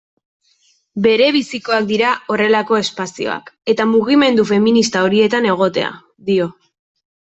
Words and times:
Berebizikoak 1.07 1.85
dira 1.91 2.13
horrelako 2.35 2.79
espazioak, 2.85 3.53
eta 3.75 3.87
mugimendu 3.93 4.47
feminista 4.53 5.05
horietan 5.09 5.49
egotea, 5.55 5.93
dio. 6.31 6.53